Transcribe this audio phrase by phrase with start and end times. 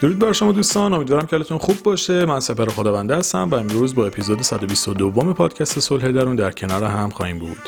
[0.00, 2.24] درود بر شما دوستان امیدوارم که حالتون خوب باشه.
[2.24, 7.10] من سپر خداونده هستم و امروز با اپیزود 122 پادکست صلح درون در کنار هم
[7.10, 7.58] خواهیم بود.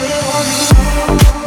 [0.00, 1.37] Where are you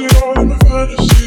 [0.00, 1.17] it all in a.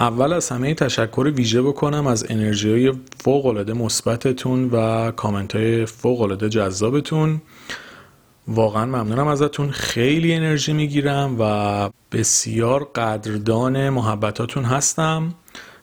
[0.00, 5.86] اول از همه تشکر ویژه بکنم از انرژی های فوق العاده مثبتتون و کامنت های
[5.86, 7.42] فوق العاده جذابتون.
[8.48, 9.70] واقعا ممنونم ازتون.
[9.70, 15.34] خیلی انرژی می‌گیرم و بسیار قدردان محبتاتون هستم.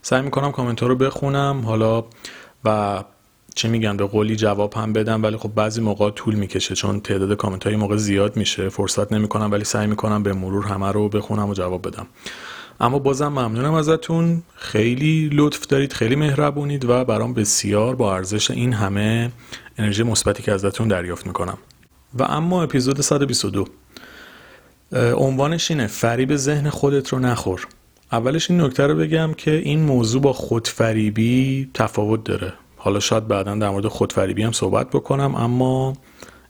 [0.01, 2.03] سعی می‌کنم کامنت ها رو بخونم حالا
[2.65, 3.03] و
[3.55, 7.33] چه میگن به قولی جواب هم بدم ولی خب بعضی موقع طول می‌کشه چون تعداد
[7.33, 8.69] کامنت های موقع زیاد میشه.
[8.69, 12.07] فرصت نمی‌کنم ولی سعی می‌کنم به مرور همه رو بخونم و جواب بدم.
[12.83, 14.43] اما بازم ممنونم ازتون.
[14.55, 19.31] خیلی لطف دارید خیلی مهربونید و برام بسیار با ارزش این همه
[19.77, 21.57] انرژی مثبتی که ازتون دریافت می‌کنم.
[22.19, 23.65] و اما اپیزود 122
[24.93, 27.67] عنوانش اینه فریب ذهن خودت رو نخور.
[28.11, 32.53] اولش این نکته رو بگم که این موضوع با خودفریبی تفاوت داره.
[32.77, 35.93] حالا شاید بعدا در مورد خودفریبی هم صحبت بکنم اما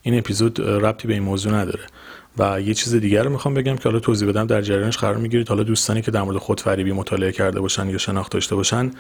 [0.02, 1.84] این اپیزود ربطی به این موضوع نداره.
[2.38, 5.50] و یه چیز دیگر رو می‌خوام بگم که حالا توضیح بدم در جریانش قرار می‌گیرید.
[5.50, 8.92] حالا دوستانی که در مورد خودفریبی مطالعه کرده باشن یا شناخت داشته باشن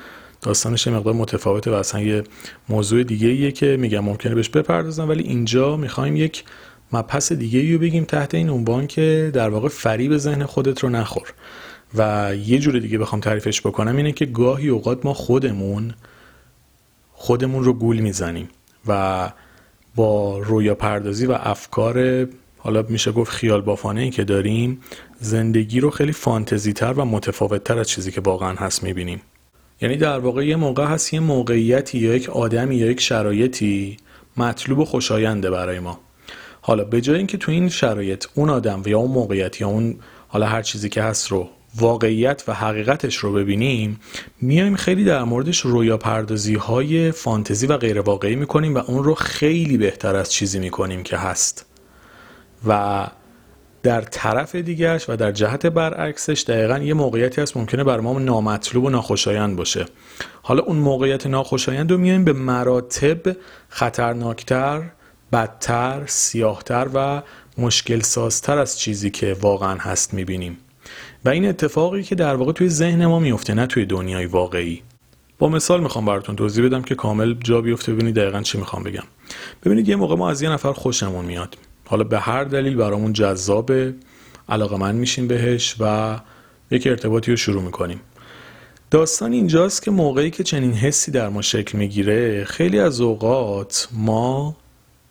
[0.42, 2.24] داستانش مقدار متفاوته و اصلا یه
[2.70, 6.44] موضوع دیگه ایه که میگم ممکنه بهش بپردازم ولی اینجا می‌خوایم یک
[6.94, 11.34] مبحث دیگه رو بگیم تحت این عنوان که در واقع فریب ذهن خودت رو نخور.
[11.96, 15.94] و یه جور دیگه بخوام تعریفش بکنم اینه که گاهی اوقات ما خودمون
[17.14, 18.50] خودمون رو گول می‌زنیم
[18.88, 19.32] و
[19.96, 22.28] با رویا پردازی و افکار
[22.64, 24.82] حالا میشه گفت خیال بافانه ای که داریم
[25.20, 29.22] زندگی رو خیلی فانتزی تر و متفاوت تر از چیزی که واقعا هست می‌بینیم.
[29.82, 33.98] یعنی در واقع یه موقع هست یه موقعیتی یا یک آدمی یا یک شرایطی
[34.38, 36.00] مطلوب و خوشاینده برای ما.
[36.62, 39.96] حالا به جای اینکه تو این شرایط اون آدم و یا اون موقعیت یا اون
[40.28, 44.00] حالا هر چیزی که هست رو واقعیت و حقیقتش رو ببینیم
[44.42, 49.14] میایم خیلی در موردش رویا پردازی های فانتزی و غیر واقعی می‌کنیم و اون رو
[49.14, 51.73] خیلی بهتر از چیزی می‌کنیم که هست.
[52.68, 53.08] و
[53.84, 58.84] در طرف دیگرش و در جهت برعکسش دقیقا یه موقعیتی هست ممکنه بر ما نامطلوب
[58.84, 59.86] و ناخوشایند باشه.
[60.42, 63.36] حالا اون موقعیت ناخوشایند رو میایم به مراتب
[63.70, 64.84] خطرناکتر
[65.32, 67.22] بدتر سیاهتر و
[67.58, 70.58] مشکل سازتر از چیزی که واقعا هست می‌بینیم.
[71.26, 74.82] و این اتفاقی که در واقع توی ذهن ما میفته نه توی دنیای واقعی.
[75.40, 77.94] با مثال می‌خوام براتون توضیح بدم که کامل جا بیفته.
[77.94, 79.04] ببینید دقیقا چی می‌خوام بگم.
[79.66, 81.58] ببینید یه موقع ما از یه نفر خوشمون میاد.
[81.86, 83.94] حالا به هر دلیل برامون جذابه
[84.50, 86.20] علاقه من میشیم بهش و
[86.72, 88.02] یک ارتباطی رو شروع می‌کنیم.
[88.92, 94.56] داستان اینجاست که موقعی که چنین حسی در ما شکل می‌گیره خیلی از اوقات ما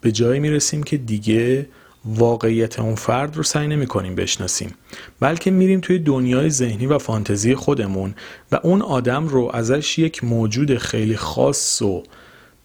[0.00, 1.66] به جایی می‌رسیم که دیگه
[2.04, 4.74] واقعیت اون فرد رو سعی نمی کنیم بشناسیم
[5.20, 8.14] بلکه میریم توی دنیای ذهنی و فانتزی خودمون
[8.52, 12.02] و اون آدم رو ازش یک موجود خیلی خاص و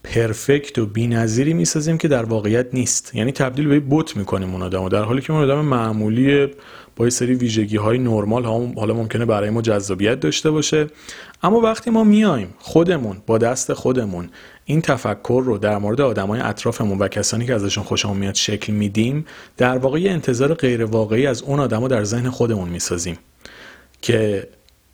[0.04, 3.14] پرفکت و بی‌نظیری می‌سازیم که در واقعیت نیست.
[3.14, 6.48] یعنی تبدیل به بوت می‌کنیم اون آدم در حالی که اون آدم معمولی
[6.96, 8.44] با یه سری ویژگی های نرمال
[8.76, 10.86] حالا ممکنه برای ما جذابیت داشته باشه.
[11.42, 14.28] اما وقتی ما میایم خودمون با دست خودمون
[14.64, 19.26] این تفکر رو در مورد آدمای اطرافمون و کسانی که ازشون خوشمون میاد شکل میدیم
[19.56, 23.18] در واقع یه انتظار غیر واقعی از اون آدما در ذهن خودمون می‌سازیم
[24.02, 24.48] که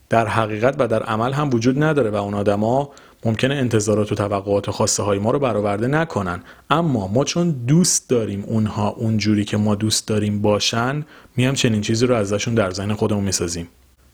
[0.09, 2.91] در حقیقت و در عمل هم وجود نداره و اون آدما
[3.25, 6.43] ممکنه انتظارات و توقعات و خواسته های ما رو برآورده نکنن.
[6.71, 11.05] اما ما چون دوست داریم اونها اونجوری که ما دوست داریم باشن
[11.37, 13.69] میام چنین چیزی رو ازشون در ذهن خودمون می‌سازیم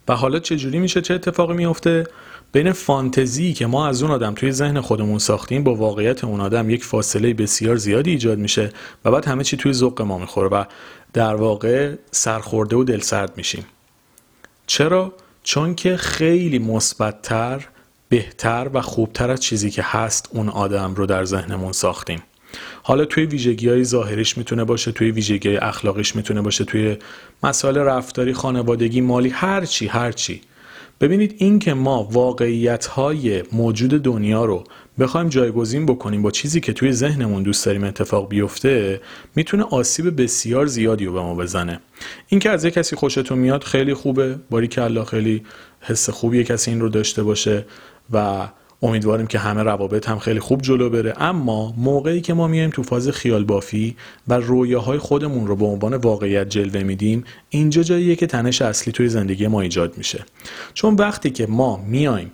[0.08, 2.06] و حالا چه جوری میشه چه اتفاقی میفته؟
[2.52, 6.70] بین فانتزی که ما از اون آدم توی ذهن خودمون ساختیم با واقعیت اون آدم
[6.70, 8.72] یک فاصله بسیار زیادی ایجاد میشه
[9.04, 10.64] و بعد همه چی توی ذوق ما می‌خوره و
[11.12, 13.64] در واقع سرخورده و دلسرد میشیم.
[14.66, 15.12] چرا؟
[15.42, 17.66] چون که خیلی مثبتتر
[18.10, 22.22] بهتر و خوبتر از چیزی که هست اون آدم رو در ذهنمون ساختیم.
[22.82, 26.96] حالا توی ویژگی های ظاهریش می‌تونه باشه توی ویژگی های اخلاقیش می‌تونه باشه توی
[27.42, 30.40] مسائل رفتاری خانوادگی مالی هر چی هر چی.
[31.00, 34.64] ببینید این که ما واقعیت های موجود دنیا رو
[35.00, 39.00] بخوایم جایگزین بکنیم با چیزی که توی ذهنمون دوست داریم اتفاق بیفته
[39.36, 41.80] می‌تونه آسیب بسیار زیادی رو به ما بزنه.
[42.28, 44.38] این که از یه کسی خوشتون میاد خیلی خوبه.
[44.50, 45.42] باری که الله خیلی
[45.80, 47.64] حس خوبیه کسی این رو داشته باشه
[48.12, 48.48] و
[48.82, 51.14] امیدواریم که همه روابط هم خیلی خوب جلو بره.
[51.16, 53.96] اما موقعی که ما میایم تو فاز خیال بافی
[54.28, 59.08] و رویاهای خودمون رو به عنوان واقعیت جلوه میدیم اینجا جاییه که تنش اصلی توی
[59.08, 60.24] زندگی ما ایجاد میشه.
[60.74, 62.30] چون وقتی که ما میایم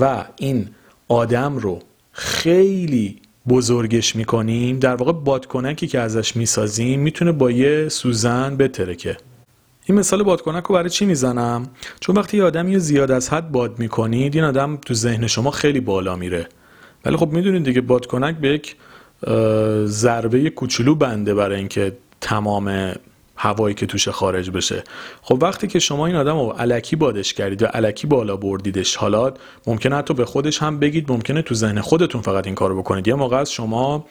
[0.00, 0.68] و این
[1.08, 4.78] آدم رو خیلی بزرگش می‌کنیم.
[4.78, 9.16] در واقع بادکنکی که ازش می‌سازیم می‌تونه با یه سوزن بترکه
[9.86, 11.66] این مثال بادکنک رو برای چی می‌زنم؟
[12.00, 15.80] چون وقتی یه آدمی زیاد از حد باد می‌کنید این آدم تو ذهن شما خیلی
[15.80, 16.46] بالا میره.
[17.04, 18.76] ولی خب می‌دونید دیگه بادکنک به یک
[19.84, 22.92] ضربه کوچولو بنده برای اینکه تمام
[23.42, 24.84] هوایی که توش خارج بشه.
[25.22, 29.38] خب وقتی که شما این آدم رو علکی بادش کردید و علکی بالا بردیدش حالات
[29.66, 33.08] ممکنه حتی به خودش هم بگید ممکنه تو ذهن خودتون فقط این کارو بکنید.
[33.08, 34.06] یه موقع از شما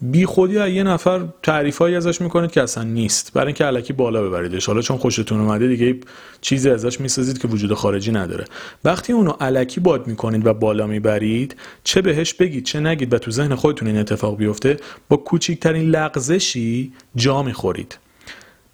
[0.00, 4.66] بی خودی یه نفر تعریفایی ازش می‌کنید که اصلا نیست برای اینکه علکی بالا ببریدش.
[4.66, 5.96] حالا چون خوشتون اومده دیگه
[6.40, 8.44] چیزی ازش می‌سازید که وجود خارجی نداره.
[8.84, 13.30] وقتی اونو علکی باد می‌کنید و بالا می‌برید چه بهش بگید چه نگید و تو
[13.30, 14.76] ذهن خودتون این اتفاق بیفته
[15.08, 17.98] با کوچکترین لغزشی جا می‌خورید.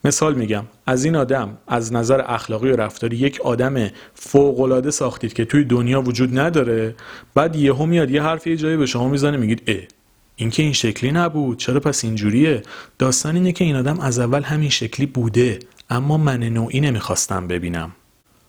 [0.04, 5.44] مثال میگم از این آدم از نظر اخلاقی و رفتاری یک آدم فوق ساختید که
[5.44, 6.94] توی دنیا وجود نداره
[7.34, 9.76] بعد یهو میاد یه حرف یه جایی به شما می‌زنه میگید اه
[10.36, 12.62] اینکه این شکلی نبود چرا پس اینجوریه؟
[12.98, 15.58] داستان اینه که این آدم از اول همین شکلی بوده
[15.90, 17.92] اما من نوعی نمی‌خواستم ببینم.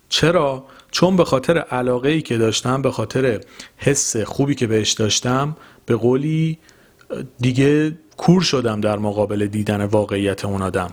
[0.10, 3.42] چرا؟ چون به خاطر علاقه ای که داشتم به خاطر
[3.78, 5.56] حس خوبی که بهش داشتم
[5.86, 6.58] به قولی
[7.40, 10.90] دیگه کور شدم در مقابل دیدن واقعیت اون آدم.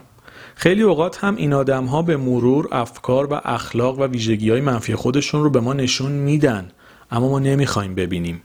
[0.59, 4.95] خیلی اوقات هم این آدم ها به مرور افکار و اخلاق و ویژگی های منفی
[4.95, 6.71] خودشون رو به ما نشون میدن
[7.11, 8.43] اما ما نمی‌خوایم ببینیم.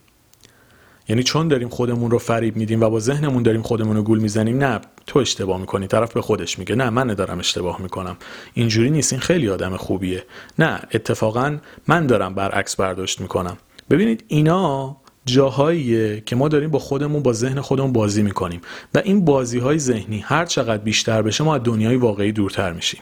[1.09, 4.57] یعنی چون داریم خودمون رو فریب میدیم و با ذهنمون داریم خودمون رو گول می‌زنیم
[4.57, 8.17] نه تو اشتباه می‌کنی طرف به خودش میگه نه من دارم اشتباه می‌کنم.
[8.53, 10.25] اینجوری نیست این خیلی آدم خوبیه.
[10.59, 13.57] نه اتفاقا من دارم برعکس برداشت می‌کنم.
[13.89, 18.61] ببینید اینا جاهاییه که ما داریم با خودمون با ذهن خودمون بازی می‌کنیم.
[18.93, 23.01] و این بازی های ذهنی هر چقدر بیشتر بشه ما از دنیای واقعی دورتر میشیم.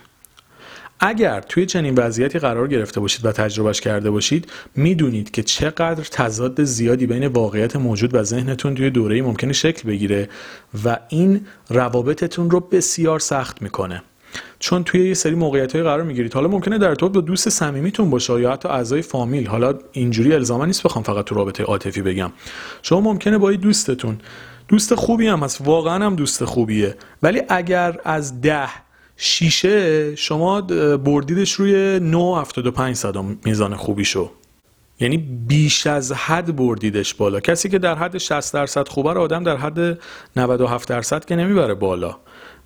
[1.02, 6.64] اگر توی چنین وضعیتی قرار گرفته باشید و تجربهش کرده باشید می‌دونید که چقدر تضاد
[6.64, 10.28] زیادی بین واقعیت موجود و ذهنتون توی دوره ممکنه شکل بگیره
[10.84, 14.02] و این روابطتون رو بسیار سخت می‌کنه.
[14.58, 18.10] چون توی یه سری موقعیت های قرار می‌گیرید حالا ممکنه در ارتباط با دوست صمیمیتون
[18.10, 19.46] باشه یا حتی اعضای فامیل.
[19.46, 22.32] حالا اینجوری الزاما نیست بخوام فقط تو رابطه عاطفی بگم.
[22.82, 24.18] شما ممکنه با دوستتون.
[24.68, 25.60] دوست خوبی هم هست.
[25.60, 26.96] واقعا هم دوست خوبیه.
[27.22, 28.68] ولی اگر از ده
[29.16, 30.60] شیشه شما
[30.96, 34.30] بردیدش روی 9.75 صدام میزان خوبیشو.
[35.00, 35.16] یعنی
[35.48, 37.40] بیش از حد بردیدش بالا.
[37.40, 39.98] کسی که در حد 60 درصد خوبه رو آدم در حد
[40.36, 42.16] 97 درصد که نمی‌بره بالا.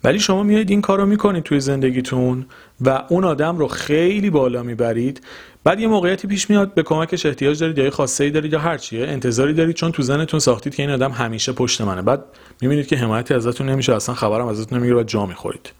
[0.05, 2.45] ولی شما میایید این کار رو می‌کنید توی زندگیتون
[2.81, 5.21] و اون آدم رو خیلی بالا می‌برید.
[5.63, 8.77] بعد یه موقعیتی پیش میاد به کمکش احتیاج دارید یا خاصه ای دارید یا هر
[8.77, 12.01] چیه انتظاری دارید چون تو زنتون ساختید که این آدم همیشه پشت منه.
[12.01, 12.23] بعد
[12.61, 15.71] می‌بینید که حمایتی ازتون نمیشه اصلا خبرم ازتون نمی‌گیره و جا می‌خورید.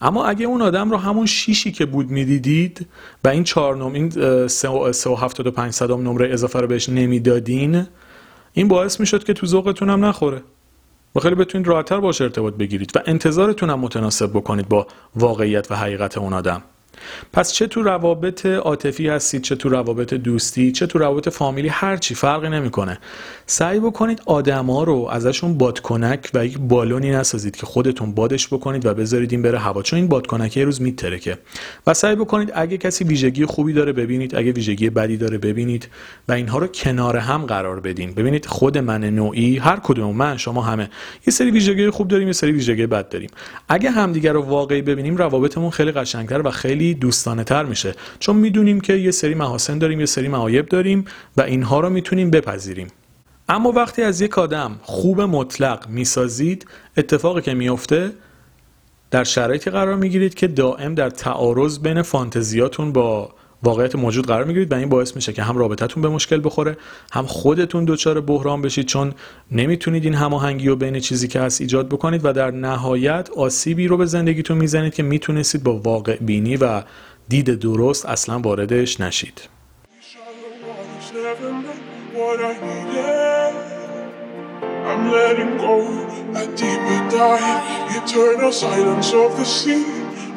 [0.00, 2.86] اما اگه اون آدم رو همون شیشی که بود می‌دیدید
[3.24, 4.10] و این چهار نم این
[4.46, 4.68] سه
[5.08, 7.86] و هفتاد و پنج صدام نمره اضافه رو بهش نمی‌دادین
[8.52, 10.42] این باعث می‌شد که تو ذوقتون هم نخوره.
[11.14, 15.76] و خیلی بتونید راحتتر باش ارتباط بگیرید و انتظارتون هم متناسب بکنید با واقعیت و
[15.76, 16.62] حقیقت اون آدم.
[17.32, 21.96] پس چه تو روابط عاطفی هستید چه تو روابط دوستی چه تو روابط فامیلی هر
[21.96, 22.98] چی فرقی نمی‌کنه.
[23.46, 28.94] سعی بکنید آدما رو ازشون بادکنک و یک بالونی نسازید که خودتون بادش بکنید و
[28.94, 29.82] بذارید این بره هوا.
[29.82, 31.38] چون این بادکنک یه روز میترکه.
[31.86, 35.88] و سعی بکنید اگه کسی ویژگی خوبی داره ببینید اگه ویژگی بدی داره ببینید
[36.28, 38.14] و اینها رو کنار هم قرار بدین.
[38.14, 40.90] ببینید خود من نوعی هر کدوم من شما همه.
[41.26, 43.30] یه سری ویژگی خوب داریم یه سری ویژگی بد داریم.
[43.68, 47.94] اگه همدیگه رو واقعی ببینیم روابطمون خیلی قشنگتر و خیلی دوستانه تر میشه.
[48.18, 51.04] چون می‌دونیم که یه سری محاسن داریم یه سری معایب داریم
[51.36, 52.88] و اینها رو می‌تونیم بپذیریم.
[53.48, 58.12] اما وقتی از یک آدم خوب مطلق می‌سازید اتفاقی که میفته
[59.10, 64.72] در شرایطی قرار می‌گیرید که دائم در تعارض بین فانتزیاتون با واقعیت موجود قرار می‌گیرید
[64.72, 66.76] و این باعث میشه که هم رابطتون به مشکل بخوره
[67.12, 69.14] هم خودتون دچار بحران بشید چون
[69.50, 73.96] نمی‌تونید این هماهنگی رو بین چیزی که هست ایجاد بکنید و در نهایت آسیبی رو
[73.96, 76.82] به زندگیتون می‌زنید که می‌تونستید با واقع بینی و
[77.28, 79.48] دید درست اصلا واردش نشید.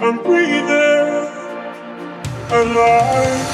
[0.01, 0.94] I'm breathing.
[2.51, 3.45] Alive.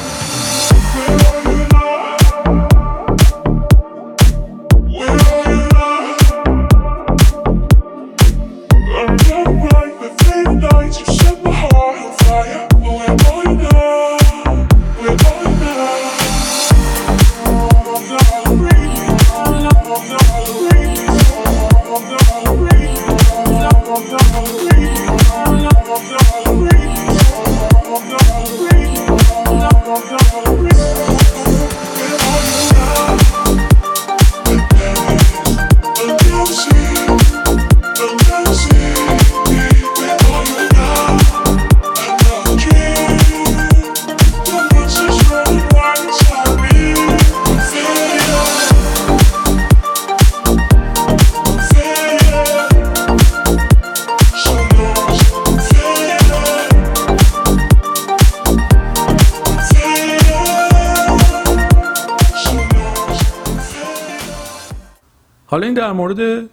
[65.72, 66.50] این در مورد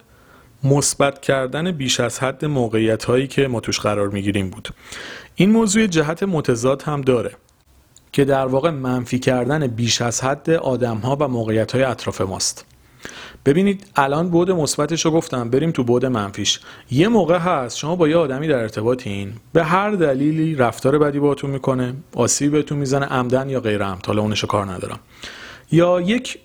[0.63, 4.69] مثبت کردن بیش از حد موقعیت هایی که ما توش قرار می‌گیریم بود.
[5.35, 7.31] این موضوع جهت متضاد هم داره
[8.11, 12.65] که در واقع منفی کردن بیش از حد آدم ها و موقعیت های اطراف ماست.
[13.45, 16.59] ببینید الان بود مثبتش رو گفتم بریم تو بود منفیش.
[16.91, 21.49] یه موقع هست شما با یه آدمی در ارتباطین به هر دلیلی رفتار بدی باهاتون
[21.49, 24.99] می‌کنه آسیب بهتون می‌زنه عمدن یا غیر عمد حالا اونشو کار ندارم.
[25.71, 26.39] یا یک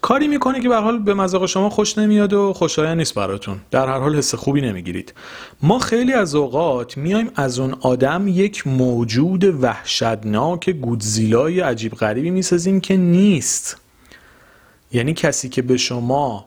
[0.00, 3.60] کاری می‌کنه که به حال به مذاق شما خوش نمیاد و خوشایند نیست براتون.
[3.70, 5.14] در هر حال حس خوبی نمی‌گیرید.
[5.62, 12.80] ما خیلی از اوقات میایم از اون آدم یک موجود وحشتناک گودزیلای عجیب غریبی می‌سازیم
[12.80, 13.76] که نیست.
[14.92, 16.46] یعنی کسی که به شما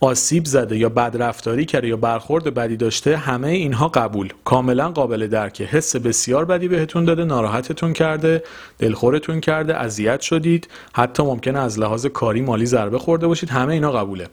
[0.00, 4.32] آسیب زده یا بدرفتاری کرده یا برخورد بدی داشته همه اینها قبول.
[4.44, 8.42] کاملا قابل درکه حس بسیار بدی بهتون داده ناراحتتون کرده
[8.78, 10.68] دلخورتون کرده اذیت شدید.
[10.92, 13.50] حتی ممکنه از لحاظ کاری مالی ضربه خورده باشید.
[13.50, 14.28] همه اینا قبوله.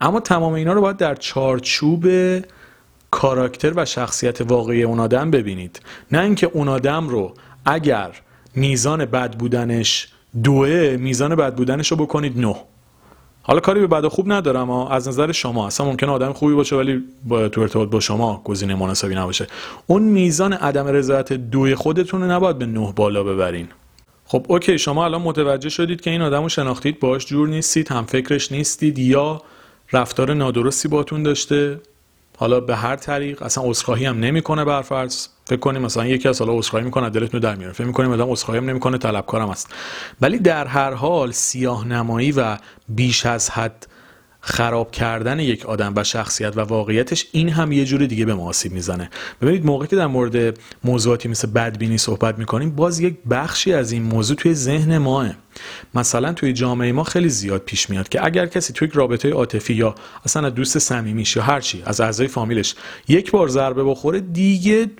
[0.00, 2.06] اما تمام اینا رو باید در چارچوب
[3.10, 5.80] کاراکتر و شخصیت واقعی اون آدم ببینید.
[6.12, 7.34] نه اینکه اون آدم رو
[7.64, 8.10] اگر
[8.54, 10.08] میزان بد بودنش
[10.42, 12.56] دوه میزان بد بودنش رو بکنید نه.
[13.42, 16.76] حالا کاری به بد خوب ندارم ها از نظر شما اصلا ممکنه آدم خوبی باشه
[16.76, 19.46] ولی با تو ارتباط با شما گزینه مناسبی نباشه.
[19.86, 23.68] اون میزان عدم رضایت دوی خودتون رو نباید به نه بالا ببرین.
[24.24, 28.52] خب اوکی شما الان متوجه شدید که این آدم شناختید باش جور نیستید هم فکرش
[28.52, 29.42] نیستید یا
[29.92, 31.80] رفتار نادرستی باتون داشته.
[32.40, 36.52] حالا به هر طریق اصلا عذرخواهی هم نمی‌کنه برفرض فکر کنیم مثلا یکی از حالا
[36.52, 37.72] عذرخواهی می‌کنه دلتون در میاره.
[37.72, 39.74] فکر می‌کنیم آدم عذرخواهی هم نمی‌کنه طلبکارم است.
[40.20, 42.56] ولی در هر حال سیاه نمایی و
[42.88, 43.86] بیش از حد
[44.40, 48.48] خراب کردن یک آدم و شخصیت و واقعیتش این هم یه جور دیگه به ما
[48.48, 49.10] آسیب می‌زنه.
[49.42, 54.02] ببینید موقعی که در مورد موضوعاتی مثل بدبینی صحبت می‌کنیم باز یک بخشی از این
[54.02, 55.30] موضوع توی ذهن ماه.
[55.94, 59.94] مثلا توی جامعه ما خیلی زیاد پیش میاد که اگر کسی توی رابطه عاطفی یا
[60.24, 62.74] اصلا دوست صمیمیش یا هرچی از اعضای فامیلش
[63.08, 64.90] یک بار ضربه بخوره دیگه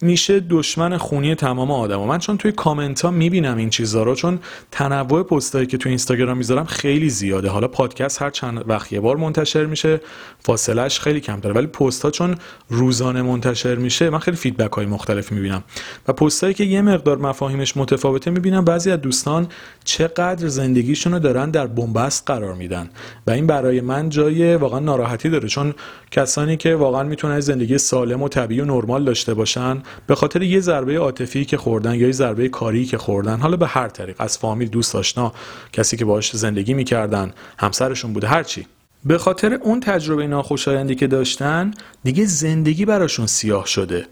[0.00, 4.14] میشه دشمن خونی تمام آدم و من چون توی کامنت ها می‌بینم این چیزها رو
[4.14, 4.38] چون
[4.70, 7.48] تنوع پستایی که توی اینستاگرام می‌ذارم خیلی زیاده.
[7.48, 10.00] حالا پادکست هر چند وقت یه بار منتشر میشه
[10.40, 12.34] فاصلهش خیلی کم داره ولی پست ها چون
[12.68, 15.64] روزانه منتشر میشه من خیلی فیدبک های مختلف می‌بینم.
[16.08, 19.46] و پستایی که یه مقدار مفاهیمش متفاوته می‌بینم بعضی از دوستان
[19.84, 22.90] چقدر زندگیشون رو دارن در بنبست قرار میدن.
[23.26, 25.74] و این برای من جای واقعا ناراحتی داره چون
[26.16, 30.60] کسانی که واقعا می‌تونن زندگی سالم و طبیعی و نرمال داشته باشن به خاطر یه
[30.60, 34.38] ضربه عاطفی که خوردن یا یه ضربه کاری که خوردن حالا به هر طریق از
[34.38, 35.32] فامیل دوست آشنا
[35.72, 38.66] کسی که باهاش زندگی می‌کردن همسرشون بوده هرچی
[39.04, 41.70] به خاطر اون تجربه ناخوشایندی که داشتن
[42.04, 44.06] دیگه زندگی براشون سیاه شده.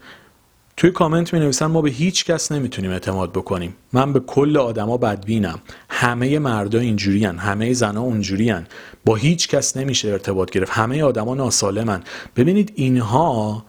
[0.77, 3.75] توی کامنت می نویسن ما به هیچ کس نمی‌تونیم اعتماد بکنیم.
[3.93, 5.59] من به کل آدما بدبینم.
[5.97, 8.63] همه مردا اینجورین همه زنا اونجورین
[9.05, 10.71] با هیچ کس نمیشه ارتباط گرفت.
[10.71, 12.03] همه آدما ناسالمن.
[12.35, 13.65] ببینید اینها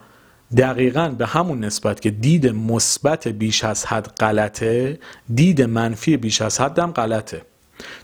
[0.57, 4.99] دقیقا به همون نسبت که دید مثبت بیش از حد غلطه
[5.35, 7.41] دید منفی بیش از حد هم غلطه.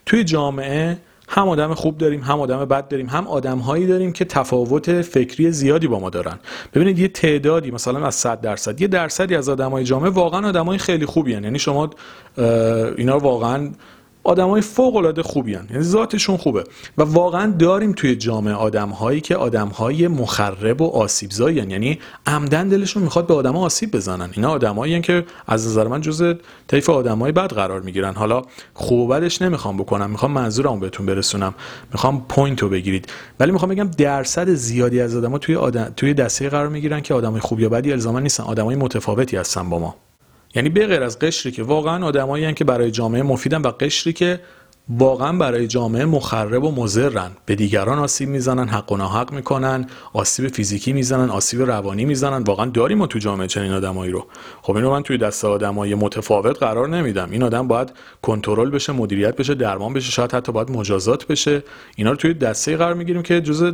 [0.06, 4.26] توی جامعه هم آدم خوب داریم هم آدم بد داریم هم آدم هایی داریم که
[4.26, 6.40] تفاوت فکری زیادی با ما دارن.
[6.74, 11.06] ببینید یه تعدادی مثلا از 100 درصد یه درصدی از آدمای جامعه واقعا آدمای خیلی
[11.06, 11.44] خوبی هن.
[11.44, 11.90] یعنی شما
[12.98, 13.70] اینا واقعا
[14.24, 15.68] آدمای فوق العاده خوبی هن.
[15.72, 16.64] یعنی ذاتشون خوبه.
[16.98, 22.68] و واقعا داریم توی جامعه آدم هایی که آدم های مخرب و آسیبزایی یعنی عمدن
[22.68, 24.30] دلشون می‌خواد به آدم آسیب بزنن.
[24.34, 26.34] اینا آدمایی که از نظر من جز
[26.68, 28.14] طیف آدمای بد قرار می‌گیرن.
[28.14, 28.42] حالا
[28.74, 30.10] خوب و بدش نمی‌خوام بکنم.
[30.10, 31.54] می‌خوام منظورمو بهتون برسونم.
[31.92, 33.08] می‌خوام point رو بگیرید.
[33.40, 35.94] ولی می‌خوام بگم درصد زیادی از آدما توی آدم...
[35.98, 38.44] توی دسته قرار می‌گیرن که آدمای خوب یا بدی الزاما نیستن.
[38.44, 39.96] آدمای متفاوتی هستن با ما.
[40.56, 44.40] یعنی به غیر از قشری که واقعا آدمایی که برای جامعه مفیدن و قشری که
[44.90, 47.32] واقعا برای جامعه مخرب و مضرن.
[47.46, 52.44] به دیگران آسیب می‌زنن حق و ناحق می‌کنن آسیب فیزیکی می‌زنن آسیب روانی می‌زنن.
[52.44, 54.26] واقعا داریم ما تو جامعه چنین آدمایی رو.
[54.62, 57.32] خب اینو من توی دست آدمای متفاوت قرار نمیدم.
[57.32, 57.92] این آدم باید
[58.22, 61.64] کنترل بشه مدیریت بشه درمان بشه شاید حتی باید مجازات بشه.
[61.96, 63.72] اینا رو توی دسته قرار می‌گیریم که جزء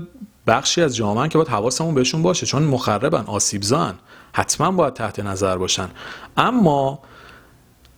[0.50, 3.94] بخشی از جامعه که باید حواسمون بهشون باشه چون مخربن آسیبزان
[4.34, 5.90] حتما باید تحت نظر باشن.
[6.38, 7.00] اما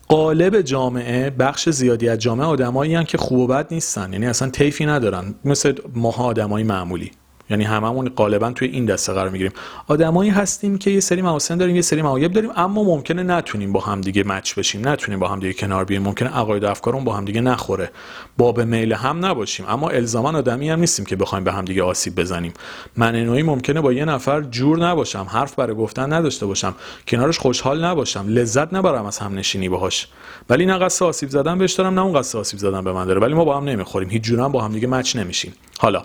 [0.07, 4.13] قالب جامعه بخش زیادی از جامعه آدمایی که خوب و بد نیستن.
[4.13, 5.35] یعنی اصلا طیفی ندارن.
[5.45, 7.11] مثل ماها آدمای معمولی.
[7.51, 9.53] یعنی هممون غالبا توی این دسته قرار می‌گیریم.
[9.87, 13.79] آدمایی هستیم که یه سری محاسن داریم یه سری معایب داریم اما ممکنه نتونیم با
[13.79, 14.87] همدیگه مچ بشیم.
[14.87, 16.03] نتونیم با همدیگه کنار بیایم.
[16.03, 17.91] ممکنه عقاید و افکارمون با همدیگه نخوره.
[18.37, 19.65] با به میل هم نباشیم.
[19.69, 22.53] اما الزاما آدمی هم نیستیم که بخوایم به همدیگه آسیب بزنیم.
[22.97, 25.27] من نوعی ممکنه با یه نفر جور نباشم.
[25.29, 26.75] حرف برای گفتن نداشته باشم.
[27.07, 28.25] کنارش خوشحال نباشم.
[28.27, 30.07] لذت نبرم از هم نشینی باهاش.
[30.49, 33.21] ولی نه قصد آسیب زدن بهش دارم نه اون قصد آسیب زدن به من داره.
[33.21, 34.09] ولی ما با هم نمی‌خوریم.
[34.09, 35.53] هیچ جوره با هم دیگه مچ نمیشیم.
[35.81, 36.03] حالا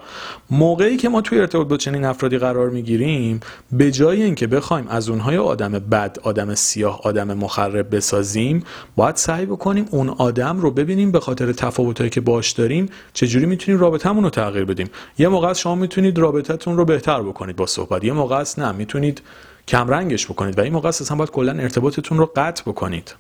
[0.51, 3.41] موقعی که ما توی ارتباط با چنین افرادی قرار می‌گیریم
[3.73, 8.65] به جای اینکه بخوایم از اونهای آدم بد آدم سیاه آدم مخرب بسازیم
[8.97, 13.81] باید سعی بکنیم اون آدم رو ببینیم به خاطر تفاوتایی که باش داریم چجوری می‌تونیم
[13.81, 14.91] رابطمون رو تغییر بدیم.
[15.19, 19.23] یه موقع شما می‌تونید رابطتون رو بهتر بکنید با صحبت یه موقع نه می‌تونید
[19.69, 23.15] کمرنگش بکنید و این موقع اصلا باید کلا ارتباطتون رو قطع بکنید.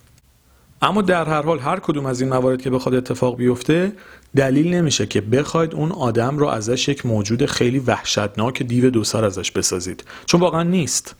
[0.82, 3.92] اما در هر حال هر کدوم از این موارد که بخواد اتفاق بیفته
[4.36, 9.24] دلیل نمیشه که بخواید اون آدم رو ازش یک موجود خیلی وحشتناک دیو دو سر
[9.24, 10.04] ازش بسازید.
[10.26, 11.14] چون واقعا نیست.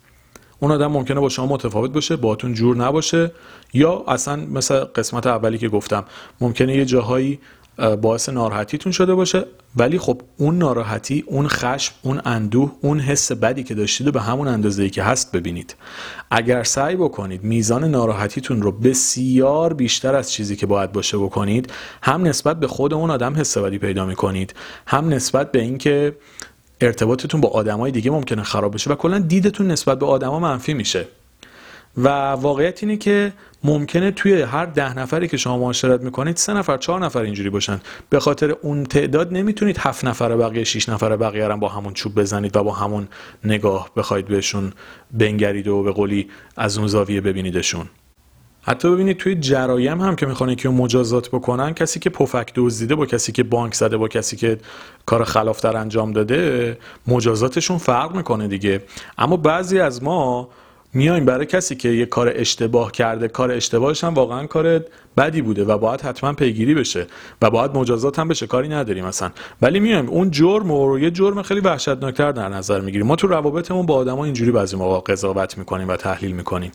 [0.60, 3.32] اون آدم ممکنه با شما متفاوت باشه باتون جور نباشه
[3.72, 6.04] یا اصلا مثل قسمت اولی که گفتم
[6.40, 7.38] ممکنه یه جاهایی
[8.02, 9.44] باعث ناراحتیتون شده باشه.
[9.76, 14.20] ولی خب اون ناراحتی اون خشم اون اندوه اون حس بدی که داشتید و به
[14.20, 15.76] همون اندازه که هست ببینید.
[16.30, 22.22] اگر سعی بکنید میزان ناراحتیتون رو بسیار بیشتر از چیزی که باید باشه بکنید هم
[22.22, 24.54] نسبت به خود اون آدم حس بدی پیدا می‌کنید
[24.86, 26.16] هم نسبت به اینکه
[26.80, 31.06] ارتباطتون با آدمای دیگه ممکنه خراب بشه و کلا دیدتون نسبت به آدما منفی میشه.
[31.96, 33.32] و واقعیت اینه که
[33.64, 37.80] ممکنه توی هر ده نفری که شما معاشرت می‌کنید سه نفر چهار نفر اینجوری باشن.
[38.10, 42.20] به خاطر اون تعداد نمی‌تونید هفت نفر بقیه شیش نفر بقیه هم با همون چوب
[42.20, 43.08] بزنید و با همون
[43.44, 44.72] نگاه بخواید بهشون
[45.12, 47.86] بنگرید و به قولی از اون زاویه ببینیدشون.
[48.62, 53.06] حتی ببینید توی جرایم هم که می‌خوان که مجازات بکنن کسی که پفک دزدیده با
[53.06, 54.58] کسی که بانک زده با کسی که
[55.06, 58.82] کار خلافتر انجام داده مجازاتشون فرق می‌کنه دیگه.
[59.18, 60.48] اما بعضی از ما
[60.96, 64.84] میایم برای کسی که یه کار اشتباه کرده کار اشتباهش هم واقعا کار
[65.16, 67.06] بدی بوده و باید حتما پیگیری بشه
[67.42, 69.30] و باید مجازات هم بشه کاری نداریم مثلا
[69.62, 73.06] ولی میایم اون جرم رو یه جرم خیلی وحشتناکتر در نظر می‌گیریم.
[73.06, 76.72] ما تو روابطمون با آدما اینجوری بعضی موقع قضاوت می‌کنیم و تحلیل می‌کنیم.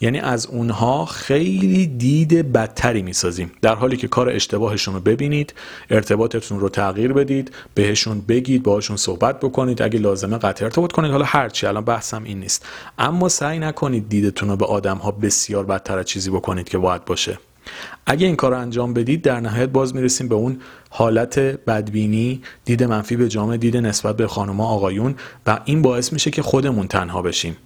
[0.00, 3.52] یعنی از اونها خیلی دید بدتری می‌سازیم.
[3.62, 5.54] در حالی که کار اشتباهشون رو ببینید
[5.90, 9.82] ارتباطتون رو تغییر بدید بهشون بگید باهاشون صحبت بکنید.
[9.82, 11.10] اگه لازمه قطع ارتباط کنید.
[11.10, 12.66] حالا هرچی الان بحثم این نیست.
[12.98, 17.04] اما سعی نکنید دیدتون رو به آدم ها بسیار بدتر از چیزی بکنید که باید
[17.04, 17.38] باشه.
[18.06, 23.16] اگه این کار انجام بدید در نهایت باز می‌رسیم به اون حالت بدبینی دید منفی
[23.16, 25.14] به جامعه دید نسبت به خانوما آقایون
[25.46, 27.56] و این باعث میشه که خودمون تنها بشیم.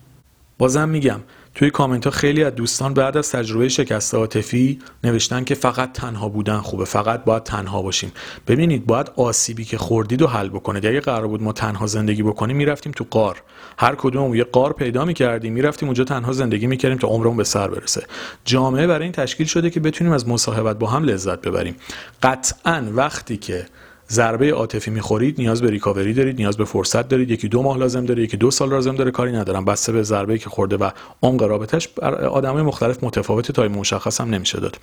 [0.59, 1.21] بازم میگم
[1.55, 6.29] توی کامنت ها خیلی از دوستان بعد از تجربه شکست عاطفی نوشتن که فقط تنها
[6.29, 8.13] بودن خوبه فقط باید تنها باشیم.
[8.47, 10.87] ببینید باید آسیبی که خوردید و حل بکنید.
[10.87, 13.43] اگه قرار بود ما تنها زندگی بکنیم می‌رفتیم تو قار
[13.79, 17.69] هر کدوم یه قار پیدا می‌کردیم می‌رفتیم اونجا تنها زندگی می‌کردیم تا عمرمون به سر
[17.69, 18.07] برسه.
[18.45, 21.77] جامعه برای این تشکیل شده که بتونیم از مصاحبت با هم لذت ببریم.
[22.23, 23.67] قطعا وقتی که
[24.11, 27.31] ضربه عاطفی می‌خورید نیاز به ریکاوری دارید نیاز به فرصت دارید.
[27.31, 29.11] یکی دو ماه لازم داره یکی دو سال لازم داره.
[29.11, 29.65] کاری ندارم.
[29.65, 30.91] بسته به ضربه که خورده و
[31.23, 31.89] عمق رابطش
[32.31, 34.79] آدمای مختلف متفاوته تا مشخص هم نمیشه داد.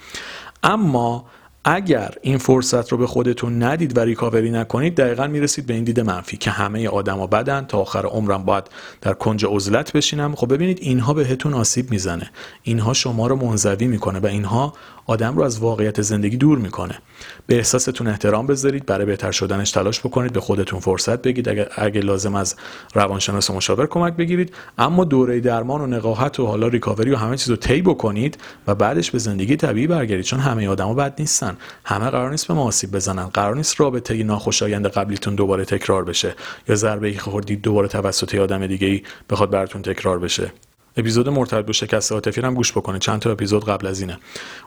[0.63, 1.25] اما
[1.63, 6.00] اگر این فرصت رو به خودتون ندید و ریکاوری نکنید دقیقا می‌رسید به این دید
[6.00, 8.63] منفی که همه آدما بدن تا آخر عمرم باید
[9.02, 10.36] در کنج عزلت بشینم.
[10.36, 12.32] خب ببینید اینها بهتون آسیب می‌زنه.
[12.63, 14.74] اینها شما رو منزوی می‌کنه و اینها
[15.06, 17.00] آدم رو از واقعیت زندگی دور می‌کنه.
[17.47, 21.50] به احساستون احترام بذارید برای بهتر شدنش تلاش بکنید به خودتون فرصت بگید.
[21.50, 22.56] اگر, اگر لازم از
[22.93, 24.54] روانشناس و مشاور کمک بگیرید.
[24.78, 28.76] اما دوره درمان و نقاهت و حالا ریکاوری و همه چیز رو طی بکنید و
[28.76, 31.50] بعدش به زندگی طبیعی برگردید چون همه آدما بد نیستن.
[31.51, 33.25] هستن همه قرار نیست به ما آسیب بزنن.
[33.25, 36.35] قرار نیست رابطه ناخوشایند قبلیتون دوباره تکرار بشه
[36.67, 40.53] یا ضربه ای خوردید دوباره توسط آدم دیگه ای بخواد براتون تکرار بشه.
[40.97, 44.19] اپیزود مرتبط به شکست عاطفی هم گوش بکنید چند تا اپیزود قبل از اینه.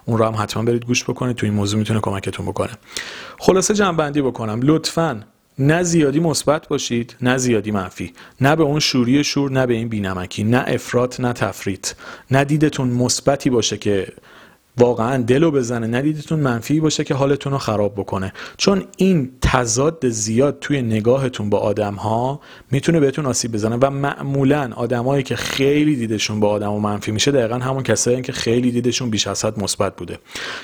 [0.05, 2.71] اون رو هم حتما برید گوش بکنید تو این موضوع می‌تونه کمکتون بکنه.
[3.39, 4.59] خلاصه جنبندی بکنم.
[4.63, 5.23] لطفا
[5.59, 8.13] نه زیادی مثبت باشید نه زیادی منفی.
[8.41, 11.91] نه به اون شوری شور نه به این بینمکی نه افراط نه تفریط.
[12.31, 14.07] نه دیدتون مثبتی باشه که
[14.77, 18.33] واقعا دلو بزنه ندیدتون منفی باشه که حالتون رو خراب بکنه.
[18.57, 22.39] چون این تضاد زیاد توی نگاهتون با آدم ها
[22.71, 27.31] می‌تونه بهتون آسیب بزنه و معمولا آدمایی که خیلی دیدشون با آدم و منفی میشه
[27.31, 30.19] دقیقا همون کسایی که خیلی دیدشون بیش از حد مثبت بوده.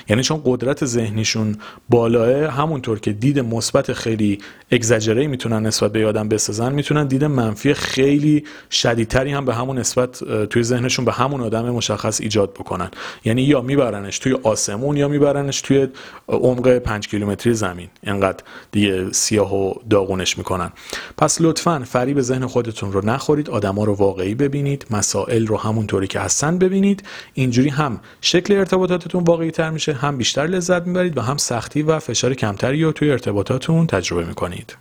[0.08, 1.56] یعنی چون قدرت ذهنیشون
[1.88, 4.38] بالاه همونطور که دید مثبت خیلی
[4.70, 10.24] اگزاجری می‌تونن نسبت به آدم بسازن می‌تونن دید منفی خیلی شدیدتری هم به همون نسبت
[10.44, 12.90] توی ذهنشون به همون آدم مشخص ایجاد بکنن.
[13.24, 15.88] یعنی یا می‌برن میبرنش توی آسمون یا میبرنش توی
[16.28, 17.88] عمق پنج کیلومتری زمین.
[18.02, 20.72] اینقدر دیگه سیاه و داغونش می‌کنن.
[21.16, 26.20] پس لطفا فریب ذهن خودتون رو نخورید آدما رو واقعی ببینید مسائل رو همونطوری که
[26.20, 27.02] هستن ببینید.
[27.34, 31.98] اینجوری هم شکل ارتباطاتتون واقعی تر میشه هم بیشتر لذت می‌برید و هم سختی و
[31.98, 34.76] فشار کمتری رو توی ارتباطاتون تجربه می‌کنید.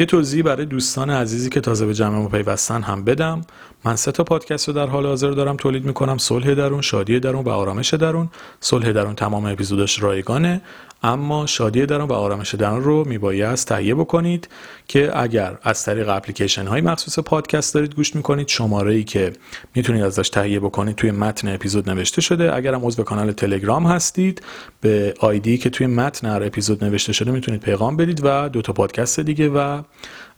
[0.00, 3.40] یه توضیح برای دوستان عزیزی که تازه به جمع ما پیوستن هم بدم.
[3.84, 6.18] من سه تا پادکست رو در حال حاضر دارم تولید می‌کنم.
[6.18, 8.28] صلح درون شادی درون و آرامش درون.
[8.60, 10.60] صلح درون تمام اپیزوداش رایگانه.
[11.02, 14.48] اما شادی درون و آرامش درون رو میبایست تهیه بکنید
[14.88, 19.32] که اگر از طریق اپلیکیشن های مخصوص پادکست دارید گوش می‌کنید شماره ای که
[19.74, 22.54] می‌تونید ازش تهیه بکنید توی متن اپیزود نوشته شده.
[22.54, 24.42] اگر هم عضو کانال تلگرام هستید
[24.80, 28.72] به آیدی که توی متن هر اپیزود نوشته شده می‌تونید پیغام بدید و دو تا
[28.72, 29.82] پادکست دیگه و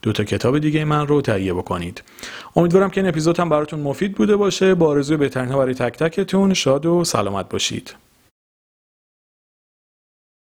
[0.03, 2.03] دو تا کتاب دیگه من رو تهیه بکنید.
[2.57, 4.75] امیدوارم که این اپیزود هم براتون مفید بوده باشه.
[4.75, 7.94] با آرزوی بهترین برای تک تکتون شاد و سلامت باشید.